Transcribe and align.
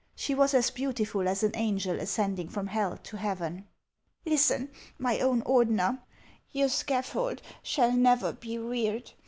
She 0.15 0.33
was 0.33 0.55
as 0.55 0.71
beauti 0.71 1.05
ful 1.05 1.27
as 1.27 1.43
an 1.43 1.51
angel 1.53 1.99
ascending 1.99 2.49
from 2.49 2.65
hell 2.65 2.97
to 3.03 3.17
heaven. 3.17 3.67
"Listen, 4.25 4.71
my 4.97 5.19
own 5.19 5.43
Ordener: 5.43 5.99
your 6.51 6.69
scaffold 6.69 7.39
shall 7.61 7.91
never 7.95 8.33
be 8.33 8.57
reared. 8.57 9.11